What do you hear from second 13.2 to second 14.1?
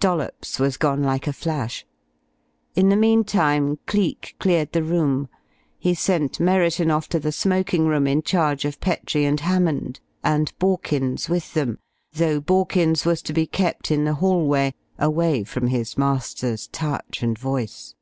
to be kept in